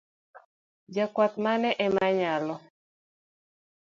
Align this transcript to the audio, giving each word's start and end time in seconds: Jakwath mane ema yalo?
Jakwath 0.93 1.35
mane 1.43 1.69
ema 1.85 2.05
yalo? 2.19 2.55